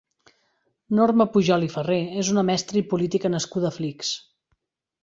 [0.99, 4.15] Norma Pujol i Farré és una mestra i política nascuda a Flix.